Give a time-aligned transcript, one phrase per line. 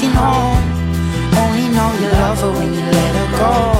[0.00, 0.64] Missing home.
[1.36, 3.79] Only know you love her when you let her go.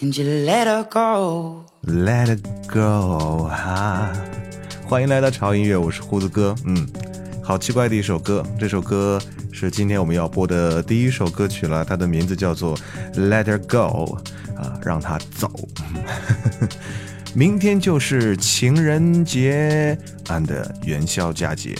[0.00, 0.16] And
[0.46, 1.64] let her go.
[1.82, 4.12] Let it go 哈，
[4.86, 6.54] 欢迎来到潮音乐，我是胡子哥。
[6.66, 6.86] 嗯，
[7.42, 12.76] 好奇怪的一首歌，这首歌是今天我们要播的第一首歌曲了，它的名字叫做
[13.14, 14.20] Let Her Go
[14.56, 15.50] 啊，让它走。
[17.34, 20.48] 明天就是情人节 and
[20.84, 21.74] 元宵佳节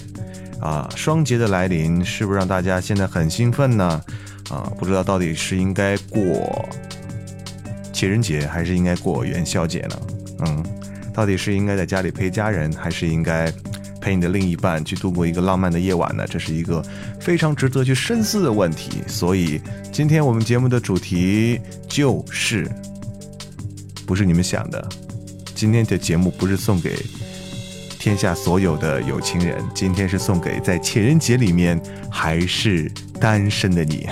[0.61, 4.03] 啊，双节的来临，是不是让大家现在很兴奋呢？
[4.50, 6.69] 啊，不知道到底是应该过
[7.99, 10.00] 情人节，还是应该过元宵节呢？
[10.47, 10.65] 嗯，
[11.12, 13.53] 到底是应该在家里陪家人，还是应该
[14.00, 16.25] 陪你的另一半去度过一个浪漫的夜晚呢？
[16.31, 16.81] 这是一个
[17.19, 19.03] 非常值得去深思的问题。
[19.09, 19.61] 所以，
[19.91, 22.71] 今天我们节目的主题就是，
[24.06, 24.89] 不是你们想的。
[25.56, 27.05] 今天的节目不是送给
[27.99, 34.06] 天下所有的有情人，今天是送给在情人节里面还是单身的你。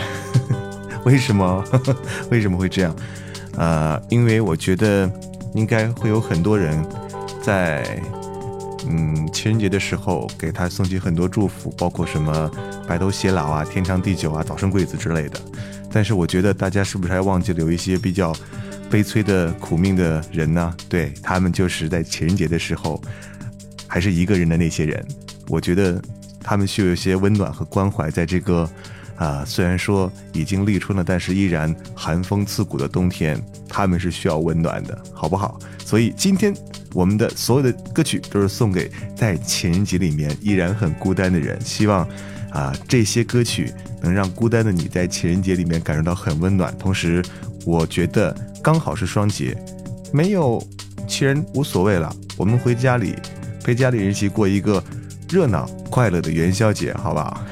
[1.06, 1.64] 为什么？
[2.32, 2.92] 为什么会这样？
[3.56, 5.10] 呃，因为我觉得
[5.54, 6.84] 应该会有很多人
[7.42, 8.00] 在
[8.88, 12.50] 嗯情人节的时候给他送去很多祝福，包括什么
[12.86, 15.40] 白头偕老啊、天长地久啊、早生贵子之类的。
[15.90, 18.32] 但是我觉得大家是不是还忘记了有一些比较。
[18.88, 20.72] 悲催的苦命的人呢？
[20.88, 23.02] 对他们就是在情人节的时候，
[23.88, 25.04] 还是一个人的那些人。
[25.48, 26.00] 我觉得
[26.40, 28.70] 他们需要一些温暖和关怀，在这个
[29.16, 35.58] 啊，虽然说已经立春了，但是依然寒风刺骨的冬天，他们是需要温暖的，好不好？
[35.84, 36.54] 所以今天
[36.92, 42.06] 我们的所有的歌曲都是送给在情人节里面依然很孤单的人，希望
[42.50, 47.22] 啊这些歌曲能让孤单的你在情人节里面感受到很温暖，同时。
[47.64, 49.60] 我觉得刚好是双节，
[50.12, 50.62] 没有
[51.08, 52.14] 情人无所谓了。
[52.36, 53.16] 我们回家里
[53.64, 54.80] 陪家里人一起过一个
[55.28, 57.42] 热闹快乐的元宵节，好不好？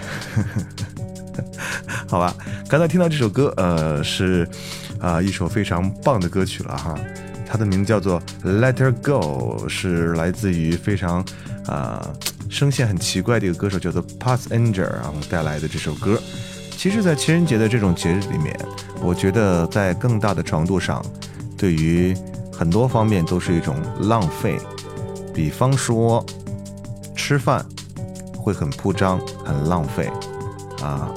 [2.09, 2.35] 好吧。
[2.69, 4.49] 刚才听到这首歌，呃，是
[5.01, 6.95] 啊一首非常棒的歌曲了哈。
[7.47, 8.21] 它的名字叫做
[8.61, 11.25] 《Let Her Go》，是来自于非常
[11.67, 12.05] 啊
[12.49, 16.21] 声线很奇怪的一个歌手，叫做 Passenger，然后带来的这首歌。
[16.77, 18.59] 其实，在情人节的这种节日里面，
[19.01, 21.05] 我觉得在更大的程度上，
[21.57, 22.15] 对于
[22.53, 24.59] 很多方面都是一种浪费。
[25.33, 26.25] 比方说，
[27.15, 27.65] 吃饭
[28.37, 30.11] 会很铺张，很浪费
[30.83, 31.09] 啊；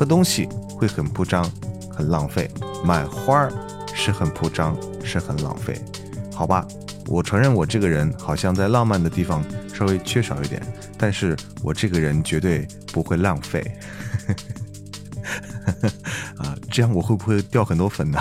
[0.00, 1.44] 喝东西会很铺张，
[1.90, 2.48] 很浪费；
[2.82, 3.52] 买花儿
[3.94, 4.74] 是很铺张，
[5.04, 5.78] 是很浪费。
[6.34, 6.66] 好吧，
[7.04, 9.44] 我承认我这个人好像在浪漫的地方
[9.74, 10.62] 稍微缺少一点，
[10.96, 13.60] 但是我这个人绝对不会浪费。
[16.40, 18.18] 啊，这样我会不会掉很多粉呢？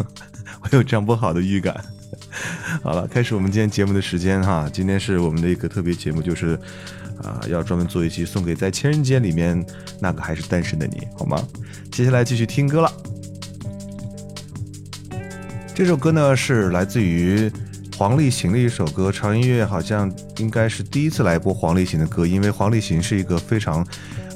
[0.62, 1.78] 我有这样不好的预感。
[2.82, 4.66] 好了，开始我们今天节目的时间哈。
[4.72, 6.58] 今天是我们的一个特别节目，就是
[7.22, 9.64] 啊，要专门做一期送给在情人节里面
[10.00, 11.42] 那个还是单身的你，好吗？
[11.90, 12.92] 接下来继续听歌了。
[15.74, 17.50] 这首歌呢是来自于
[17.96, 23.86] 黄立行的一首歌，潮音乐好像应该是第一次来播黄立行的歌，因为黄立行是一个非常。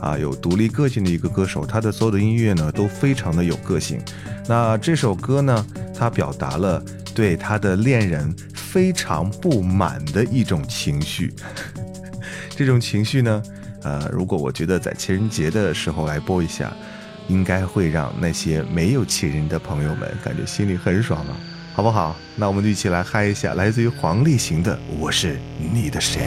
[0.03, 4.01] 啊，有独立个性的一个歌手，他的所有的音乐呢都非常的有个性。
[4.49, 5.65] 那这首歌呢，
[5.97, 6.85] 他表达了
[7.15, 11.33] 对他的恋人非常不满的一种情绪。
[12.57, 13.43] 这种情绪呢，
[13.83, 16.73] 呃，如果我觉得在情人节的时候来播一下，
[17.29, 21.37] 应该会让那些没有情人的朋友们感觉心里很爽啊，
[21.73, 22.17] 好不好？
[22.37, 25.39] 那我们就一起来嗨一下，来自于黄立行的《我是
[25.73, 26.21] 你的谁》。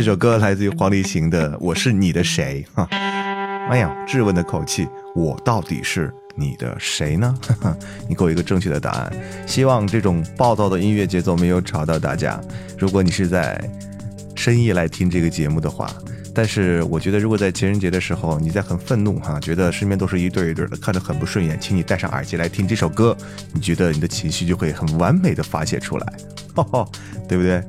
[0.00, 2.88] 这首歌来自于黄立行的《我是你的谁》哈。
[3.68, 7.38] 哎呀，质问的口气，我到底是你的谁呢？
[7.46, 7.76] 哈哈，
[8.08, 9.12] 你给我一个正确的答案。
[9.46, 12.40] 希望这种暴躁的音乐节奏没有吵到大家。
[12.78, 13.62] 如果你是在
[14.34, 15.92] 深夜来听这个节目的话，
[16.34, 23.14] 但是我觉得如果在情人节的时候你在很愤怒哈，觉得身边都是一对一对的，看着很不顺眼，请你戴上耳机来听这首歌，
[23.52, 26.06] 你觉得你的情绪就会很完美的发泄出来，
[26.54, 26.88] 哈哈，
[27.28, 27.62] 对不对？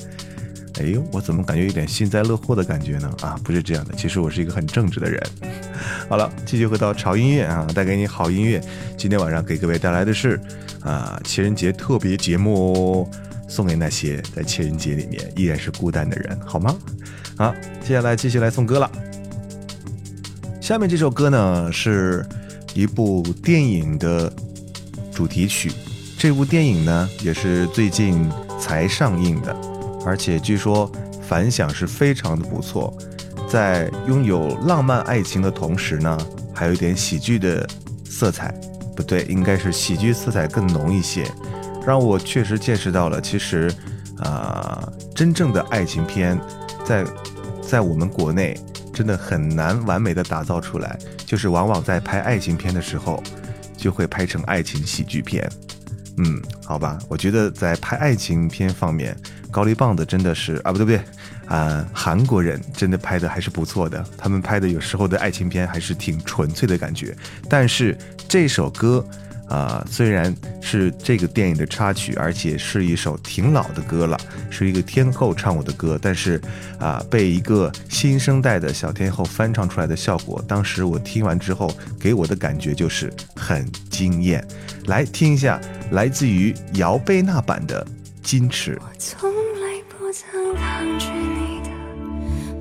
[0.79, 3.13] 哎呦，我怎么感觉有点幸灾乐祸的感觉呢？
[3.21, 5.21] 啊，不是这样的，其实我是一个很正直的人。
[6.07, 8.61] 好了，继续回到潮音乐啊，带给你好音乐。
[8.97, 10.39] 今天晚上给各位带来的是
[10.81, 13.09] 啊情人节特别节目哦，
[13.47, 16.75] 送给那些在情人节里面依然是孤单的人，好吗？
[17.37, 17.53] 好，
[17.85, 18.89] 接下来继续来送歌了。
[20.61, 22.25] 下面这首歌呢是
[22.73, 24.31] 一部电影的
[25.13, 25.69] 主题曲，
[26.17, 29.70] 这部电影呢也是最近才上映的。
[30.05, 30.91] 而且据说
[31.22, 32.93] 反响是非常的不错，
[33.48, 36.17] 在拥有浪漫爱情的同时呢，
[36.53, 37.67] 还有一点喜剧的
[38.03, 38.53] 色彩，
[38.96, 41.25] 不对，应该是喜剧色彩更浓一些，
[41.86, 43.72] 让我确实见识到了，其实
[44.17, 46.39] 啊、真正的爱情片
[46.86, 47.03] 在
[47.62, 48.55] 在我们国内
[48.93, 53.22] 真的很难完美的打造出来，就是往往在拍爱情片的时候，
[53.75, 55.50] 就会拍成爱情喜剧片。
[56.17, 59.15] 嗯，好吧，我觉得在拍爱情片方面，
[59.49, 61.01] 高丽棒子真的是啊，不对不对，
[61.47, 67.15] 啊、韩国人真的拍的还是不错的，他们拍的有时候的爱情片还是挺纯粹的感觉。
[67.49, 69.05] 但是这首歌
[69.51, 74.17] 啊、虽然是这个电影的插曲，而且是一首挺老的歌了，
[74.50, 76.39] 是一个天后唱我的歌，但是
[76.79, 84.41] 啊、被一个新生代的小天后翻唱出来的效果，当时我听完之后，给我的感觉就是很惊艳。
[84.86, 85.60] 来听一下
[85.91, 87.86] 来自于姚贝娜版的
[88.25, 88.75] 《矜持》。
[88.79, 91.70] 我从来不曾抗拒你的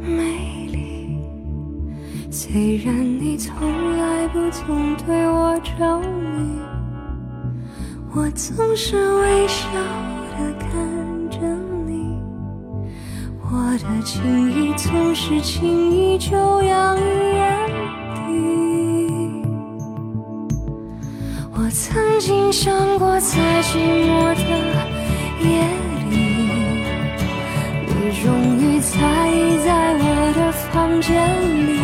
[0.05, 1.17] 美丽，
[2.33, 6.59] 虽然你从来不曾对我着迷，
[8.13, 9.69] 我总是微笑
[10.33, 10.69] 的看
[11.31, 11.39] 着
[11.87, 12.21] 你，
[13.41, 13.49] 我
[13.79, 17.71] 的情意总是轻易就洋溢眼
[18.17, 18.19] 底。
[21.55, 24.41] 我曾经想过，在寂寞的
[25.45, 25.63] 夜
[26.11, 26.13] 里，
[27.87, 28.27] 你终
[28.59, 28.99] 于在
[29.31, 31.15] 意在我的房间
[31.69, 31.79] 里，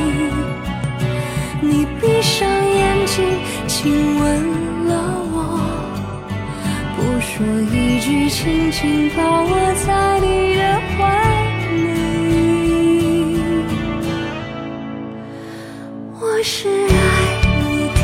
[1.60, 3.24] 你闭上眼睛
[3.68, 4.65] 亲吻，
[7.36, 9.50] 说一句，轻轻抱我
[9.86, 10.62] 在你的
[10.96, 10.96] 怀
[11.68, 11.76] 里。
[16.18, 16.94] 我是爱
[17.44, 18.00] 你的。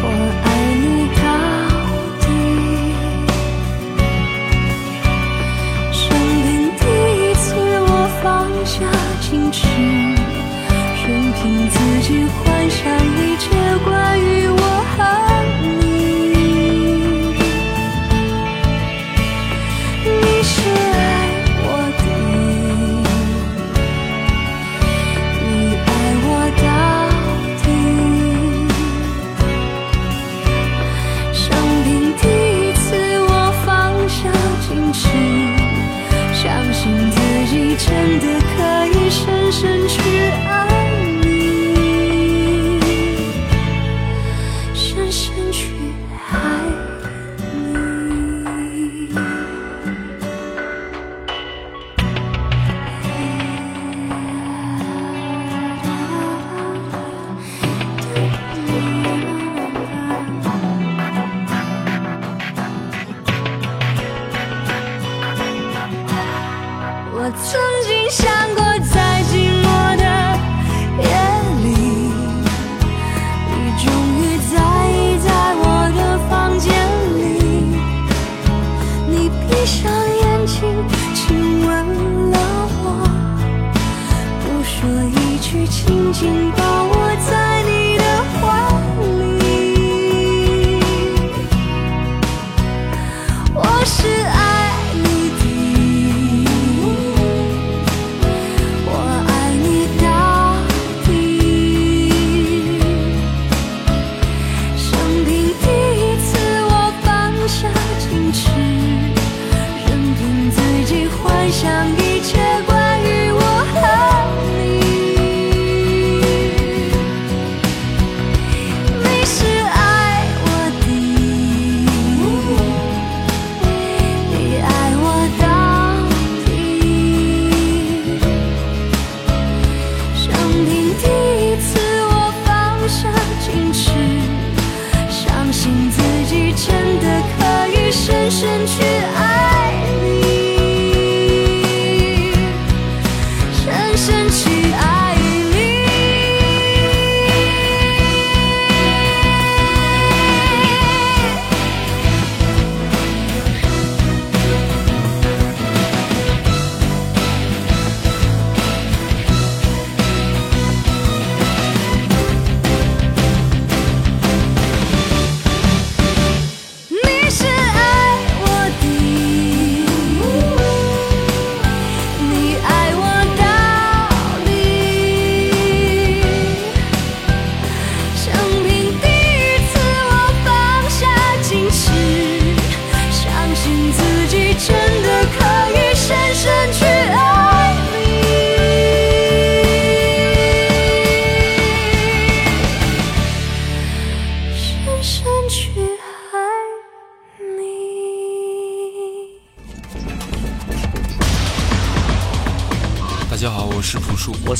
[0.00, 0.04] 我
[0.44, 0.46] 爱
[0.78, 0.86] 你
[1.18, 1.20] 到
[2.20, 2.24] 底。
[5.90, 5.98] 生
[6.44, 6.46] 命
[6.78, 6.82] 第
[7.18, 7.44] 一次，
[7.88, 8.24] 我放
[8.64, 8.86] 下
[9.20, 9.66] 矜持，
[11.08, 12.08] 任凭自己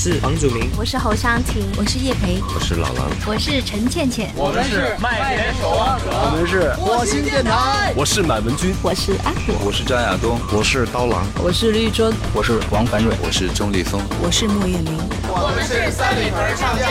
[0.08, 16.88] 是房祖名，我是侯湘婷，我是叶培，我是老狼，我是陈倩倩，我们是麦田守望者，我们是火星电台，我是满文军，我是阿果，我是张亚东，我是刀郎，我是绿洲，我是王凡瑞，我是钟立风，我是莫叶林，我们是三里屯唱将。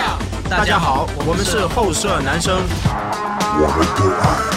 [0.47, 2.61] 大家好，我们是后舍男生，
[2.93, 4.56] 我们都爱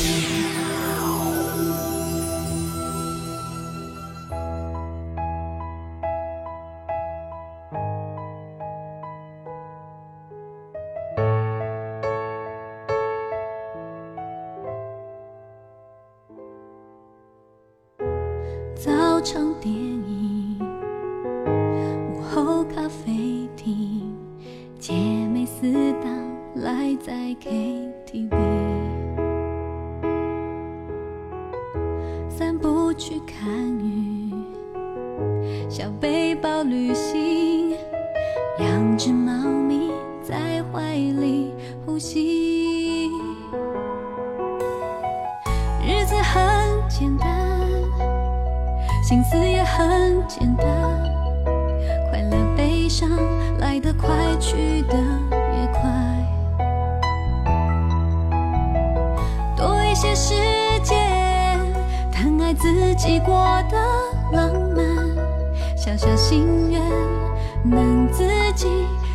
[40.81, 41.53] 怀里
[41.85, 43.07] 呼吸，
[45.85, 46.41] 日子很
[46.89, 47.29] 简单。
[49.07, 50.65] 心思也很简单，
[52.09, 53.07] 快乐悲伤
[53.59, 55.81] 来得快，去得也快。
[59.55, 60.33] 多一些时
[60.83, 60.97] 间，
[62.11, 63.35] 疼爱自己过
[63.69, 63.77] 的
[64.31, 64.85] 浪漫，
[65.77, 66.81] 小小心愿
[67.63, 68.67] 能自己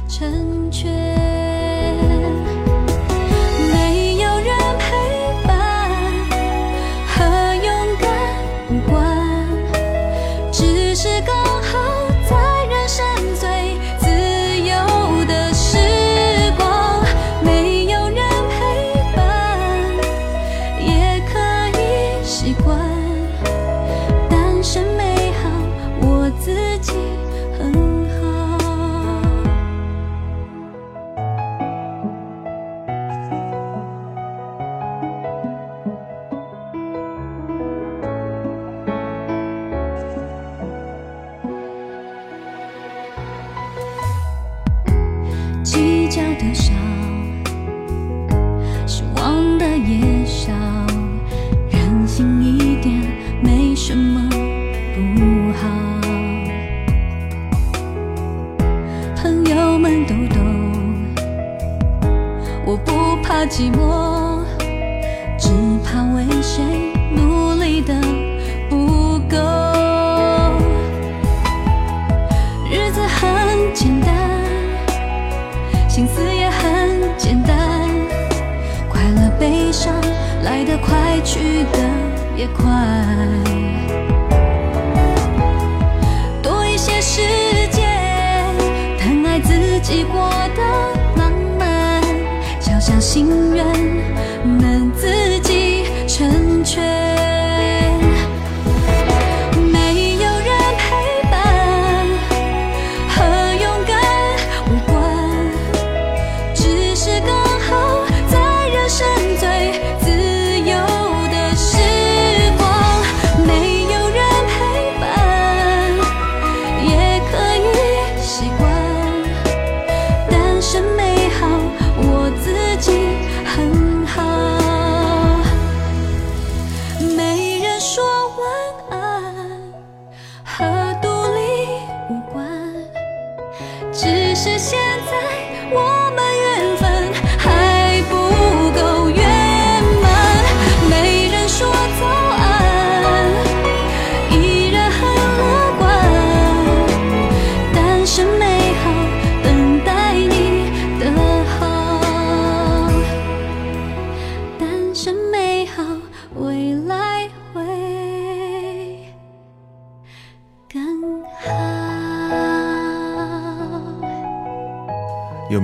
[0.08, 1.35] 成全。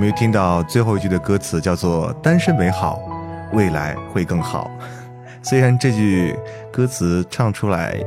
[0.03, 2.99] 有没有听到最后一句的歌词叫做“单身美好，
[3.53, 4.69] 未来会更好”？
[5.41, 6.37] 虽然这句
[6.73, 7.97] 歌词唱出来，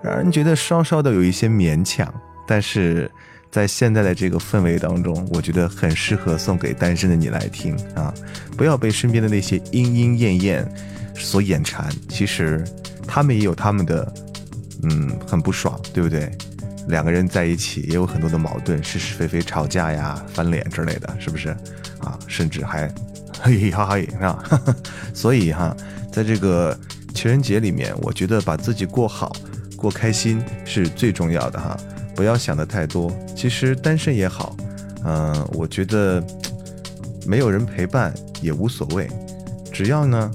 [0.00, 2.08] 让人觉得稍稍的有一些勉强，
[2.46, 3.10] 但是
[3.50, 8.14] 在现在的这个氛围当中，我觉得很适合送给单身的你来听啊！
[8.56, 10.72] 不要被身边的那些莺莺燕燕
[11.16, 12.64] 所眼馋，其实
[13.08, 14.14] 他们也有他们的，
[14.84, 16.30] 嗯，很不爽，对不对？
[16.88, 21.50] 两个人在一起也有很多的矛盾，是是非非、吵架呀、翻脸之类的，是不是？
[22.00, 22.88] 啊，甚至还
[23.40, 24.44] 嘿嘿哈哈是吧？
[25.12, 25.76] 所以哈，
[26.10, 26.78] 在这个
[27.14, 29.32] 情人节里面，我觉得把自己过好、
[29.76, 31.76] 过开心是最重要的哈，
[32.14, 33.14] 不要想的太多。
[33.36, 34.56] 其实单身也好，
[35.04, 36.24] 嗯、我觉得
[37.26, 39.08] 没有人陪伴也无所谓，
[39.72, 40.30] 只要呢，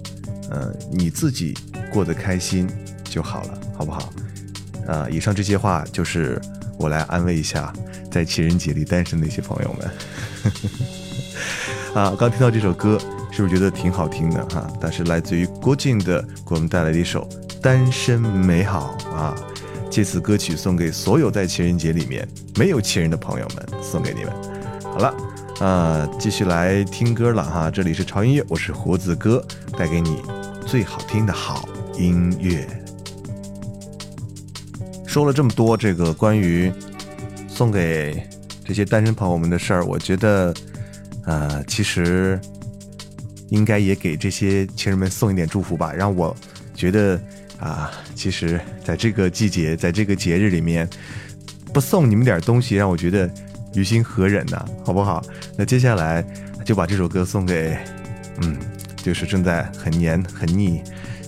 [0.50, 1.58] 呃，你自己
[1.92, 2.70] 过得开心
[3.04, 4.14] 就好了，好不好？
[4.88, 6.40] 啊、以上这些话就是
[6.78, 7.72] 我来安慰一下
[8.12, 9.92] 在情人节里单身的一些朋友们。
[11.96, 12.98] 啊，刚听到这首歌，
[13.32, 14.68] 是不是觉得挺好听的哈？
[14.82, 17.28] 但是来自于郭靖的给我们带来的一首
[17.62, 19.36] 《单身美好》啊，
[19.90, 24.34] 借此歌曲送给所有在情人节里面没有情人的朋友们，送给你们。
[24.84, 25.16] 好了，
[25.66, 29.46] 啊，继续来听歌了哈，这里是潮音乐，我是胡子哥，
[29.78, 30.18] 带给你
[30.66, 32.83] 最好听的好音乐。
[35.14, 36.74] 说了这么多，这个关于
[37.48, 38.28] 送给
[38.66, 40.52] 这些单身朋友们的事儿，我觉得，
[41.26, 42.42] 呃，其实
[43.50, 46.36] 应该也给这些情人们送一点祝福吧，让我
[46.74, 47.22] 觉得
[47.60, 50.90] 啊，其实在这个季节，在这个节日里面，
[51.72, 53.30] 不送你们点东西，让我觉得
[53.76, 54.66] 于心何忍呢？
[54.84, 55.24] 好不好？
[55.56, 56.26] 那接下来
[56.66, 57.78] 就把这首歌送给，
[58.42, 58.58] 嗯，
[59.04, 60.82] 就是正在很黏很腻。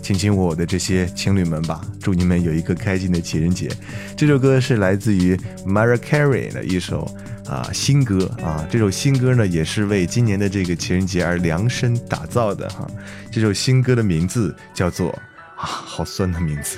[0.06, 3.68] 亲亲我我的这些情侣们吧，祝你们有一个开心的情人节。
[4.16, 7.12] 这首歌是来自于 Mariah Carey 的一首
[7.48, 12.88] 啊新歌啊，这首新歌呢也是为今年的这个情人节而量身打造的哈。
[13.32, 15.10] 这首新歌的名字叫做
[15.58, 16.78] 啊，好酸的名字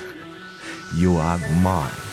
[0.96, 2.07] ，You Are Mine。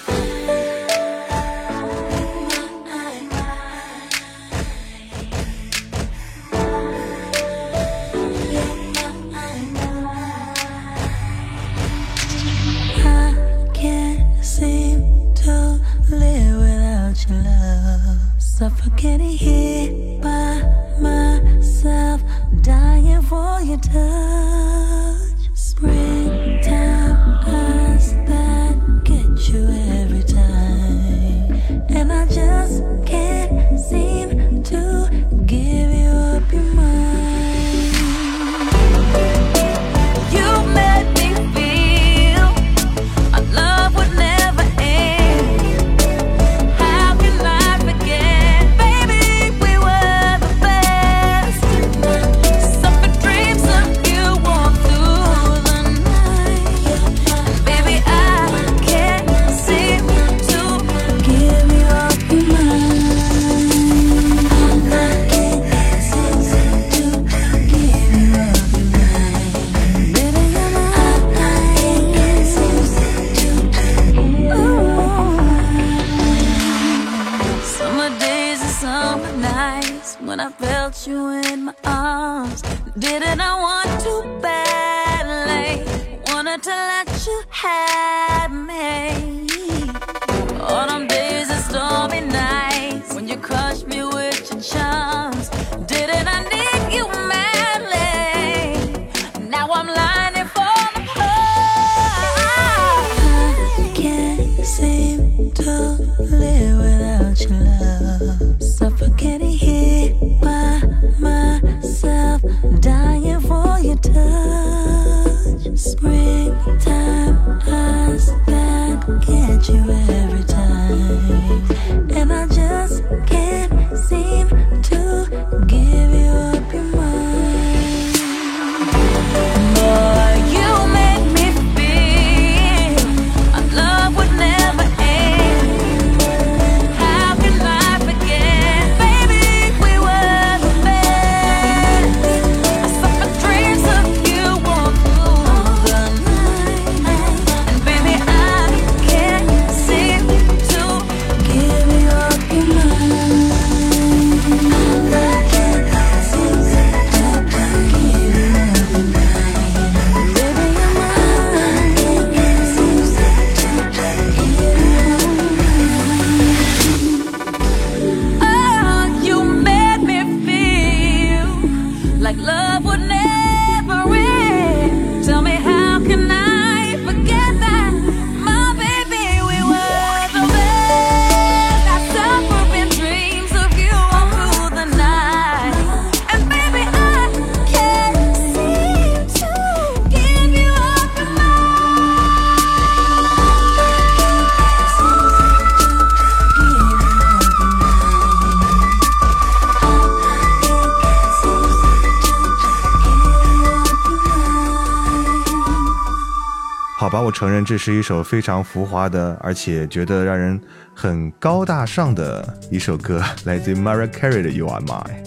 [207.35, 210.57] 承认这是一首非常浮华的，而且觉得让人
[210.93, 215.25] 很高大上的一首歌，来自于 Mariah Carey 的《You Are Mine》。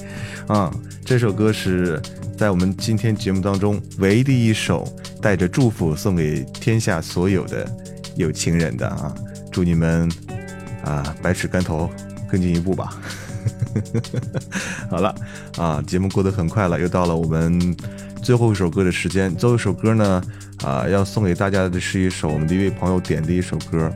[0.55, 0.73] 啊、
[1.05, 2.01] 这首歌是
[2.35, 4.90] 在我们今天节目当中唯一的一首
[5.21, 7.71] 带着祝福送给天下所有的
[8.16, 9.14] 有情人的啊！
[9.53, 10.11] 祝你们
[10.83, 11.90] 啊百尺竿头
[12.27, 12.99] 更进一步吧。
[14.88, 15.14] 好了
[15.59, 17.77] 啊，节目过得很快了，又到了我们
[18.23, 19.31] 最后一首歌的时间。
[19.37, 20.23] 最后一首歌呢，
[20.62, 23.92] 啊，要送给大家的是一首我们的一位朋友点的一首歌。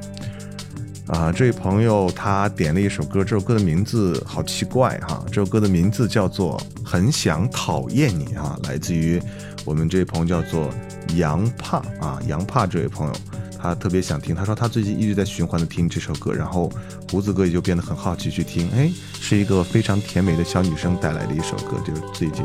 [1.09, 9.21] 啊，这位朋友他点了一首歌，这首歌的名字好奇怪哈，这首歌的名字叫做《很想讨厌你》啊，来自于
[9.65, 10.71] 我们这位朋友叫做
[11.17, 13.13] 杨帕啊，杨帕这位朋友。
[13.61, 16.69] 他特别想听，他说他最近一直在循环的听这首歌，然后
[17.11, 22.45] 胡子哥也就变得很好奇去听，哎，是一个非常甜美的小女生带来的一首歌，就是最近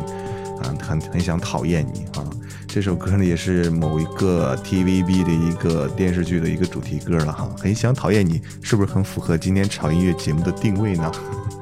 [0.62, 2.24] 啊很很想讨厌你啊。
[2.68, 11.12] 这首歌呢也是某一个 TVB 的一个电视剧的一个主题歌了哈，很想讨厌你，是不是很符合今天潮音乐节目的定位呢？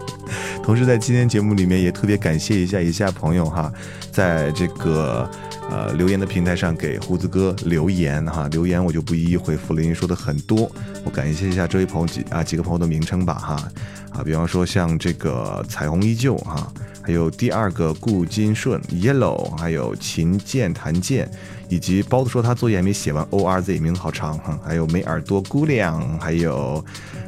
[0.63, 3.71] 同时在今天节目里面也特别感谢一下以下朋友哈，
[4.11, 5.29] 在这个
[5.69, 10.69] 呃留言的平台上给胡子哥留言哈，留言我就不一一回复了，因为说的很多，
[11.03, 13.71] 我感谢一下这位朋友几啊几个朋友的名称吧哈。
[14.09, 16.71] 啊，比方说像这个彩虹依旧哈，
[17.05, 21.29] 还有第二个顾金顺 Yellow，还有秦剑谭剑，
[21.69, 26.83] 以及包子说他作业还没写完 O R Z 名字好长哈，还有没耳朵姑娘，还有。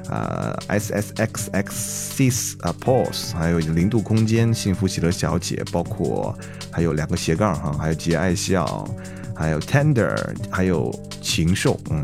[0.09, 6.33] 呃，S S X X Sis 啊 Pose，还有零度空间、幸福喜乐小姐，包括
[6.71, 8.87] 还有两个斜杠哈，还有节爱笑，
[9.35, 10.15] 还有 Tender，
[10.49, 12.01] 还有禽兽，嗯，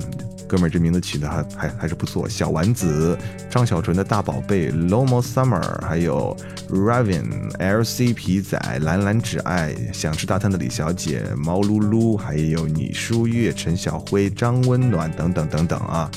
[0.53, 2.29] 哥们儿这名字起的还还还是不错。
[2.29, 3.17] 小丸子、
[3.49, 6.37] 张小纯的大宝贝 Lomo Summer，还有
[6.69, 16.11] Raven、LC 皮仔、蓝蓝只爱、想吃大餐的李小姐、毛噜噜，还有你舒月、陈小辉、张温暖等等等等啊。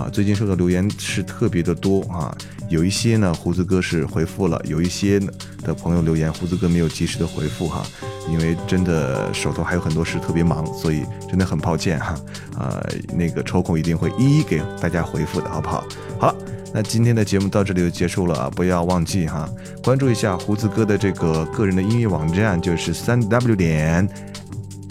[0.00, 2.34] 啊，最近收到留言是特别的多啊，
[2.70, 5.20] 有一些呢胡子哥是回复了，有一些
[5.62, 7.82] 的朋友留言胡子哥没有及时的回复哈，
[8.30, 12.18] 因为真的手头还有很多事特别忙，所以真的很抱歉哈，
[12.58, 12.82] 呃，
[13.14, 15.84] 那个抽空一定会一一给大家回复的好不好？
[16.18, 16.34] 好了，
[16.72, 19.46] 那今天的节目到这里就结束了，不要忘记哈，
[19.84, 24.08] 关注一下胡子哥的这个个人的音乐网站，就是三 w 点，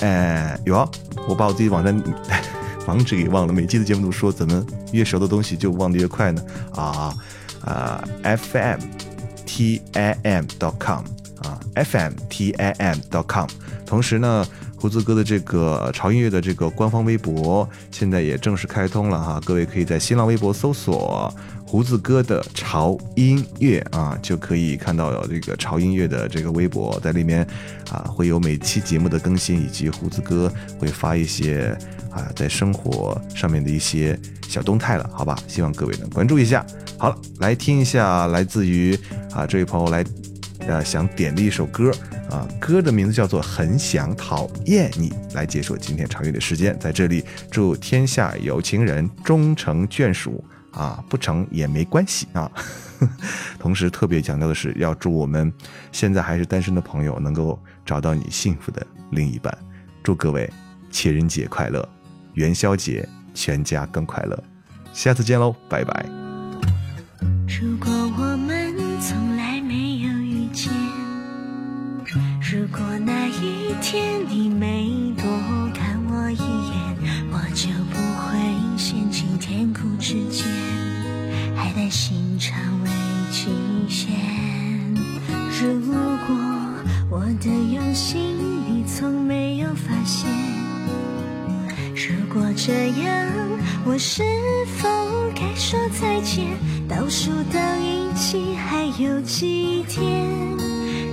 [0.02, 0.88] 哎，有，
[1.28, 2.00] 我把我自己网站。
[2.90, 6.42] 防止给忘了，每期的节目都说，怎么越熟的东西就忘得越快呢？
[6.74, 7.14] 啊
[7.62, 8.80] 啊，fm
[9.46, 11.06] t i m dot com
[11.44, 13.48] 啊，fm t i m dot com。
[13.86, 14.44] 同时呢，
[14.80, 21.34] 胡子哥的这个潮音乐的这个官方微博现在也正式开通了哈，各位可以在新浪微博搜索
[21.66, 27.46] 胡子哥的潮音乐啊，就可以看到有这个潮音乐的这个微博，在里面
[27.92, 31.78] 啊会有每期节目的更新，以及胡子哥会发一些
[32.10, 35.38] 啊在生活上面的一些小动态了，好吧？
[35.46, 36.66] 希望各位能关注一下。
[36.98, 38.98] 好了，来听一下来自于
[39.32, 40.04] 啊这位朋友来
[40.68, 41.92] 呃想点的一首歌
[42.30, 46.78] 啊，歌的名字叫做《很想讨厌你》，来结束今天长乐的时间。
[46.80, 50.44] 在这里祝天下有情人终成眷属。
[50.72, 52.50] 啊，不成也没关系啊。
[53.58, 55.52] 同时，特别强调的是，要祝我们
[55.92, 59.52] 现在还是单身的朋友能够找到你幸福的另一半。
[60.04, 60.48] 祝各位
[60.92, 61.90] 情人节快乐，
[62.36, 64.44] 元宵节全家更快乐。
[64.94, 66.06] 下次见喽，拜拜。
[67.60, 67.89] 如果
[87.30, 88.20] 我的用心
[88.68, 90.28] 你从没有发现，
[91.94, 93.32] 如果这样，
[93.86, 94.24] 我是
[94.78, 94.90] 否
[95.36, 96.48] 该说再见？
[96.88, 100.28] 倒数到一起还有几天，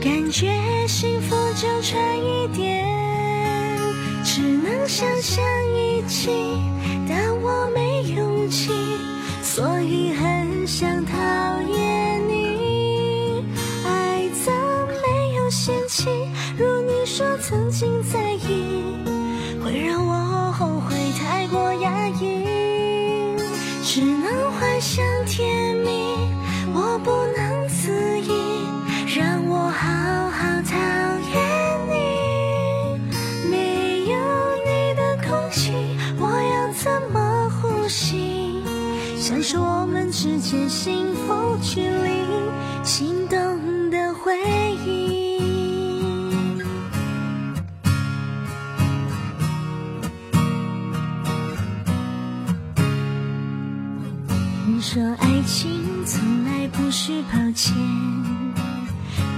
[0.00, 0.56] 感觉
[0.88, 2.88] 幸福就差一点，
[4.24, 6.30] 只能想象一起，
[7.06, 8.70] 但我没勇气，
[9.42, 11.14] 所以很想讨
[11.76, 11.95] 厌。
[57.06, 57.72] 句抱歉，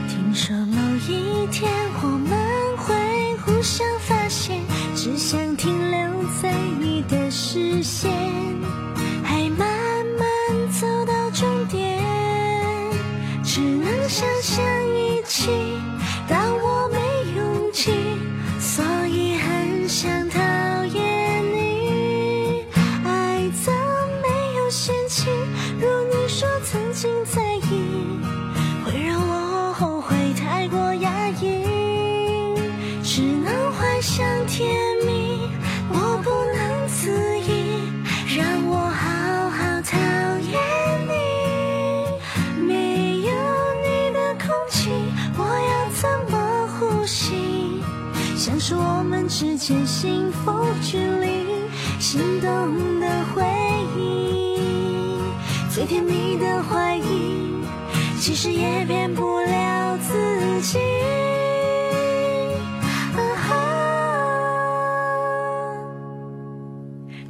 [0.08, 4.62] 听说某一天我们会互相发现，
[4.96, 6.50] 只想停留在
[6.80, 8.10] 你的视线，
[58.40, 60.78] 是也骗不了自己。
[63.16, 63.50] 啊哈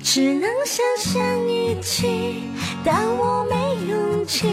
[0.02, 2.42] 只能想象一起，
[2.84, 3.56] 但我没
[3.88, 4.50] 勇气，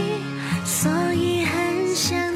[0.63, 2.34] 所以很想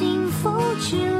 [0.00, 1.19] 幸福距